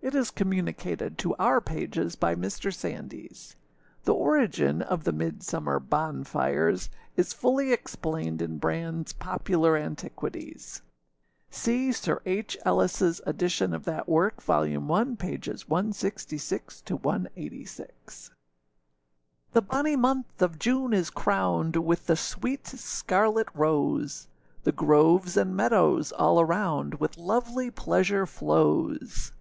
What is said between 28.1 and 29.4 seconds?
flows.